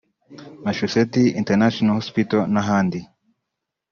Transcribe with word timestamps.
Massachusetts 0.63 1.31
International 1.41 1.95
Hospital 2.01 2.41
n’ahandi 2.53 2.99